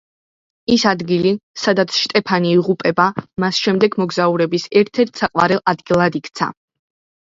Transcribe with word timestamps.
ის 0.75 0.85
ადგილი, 0.91 1.33
სადაც 1.65 1.99
შტეფანი 2.05 2.55
იღუპება, 2.55 3.07
მას 3.45 3.63
შემდეგ 3.69 4.01
მოგზაურების 4.05 4.69
ერთ-ერთ 4.85 5.25
საყვარელ 5.25 5.67
ადგილად 5.77 6.23
იქცა. 6.27 6.55